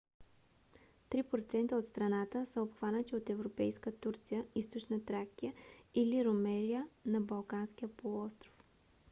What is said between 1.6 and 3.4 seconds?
от страната са обхванати от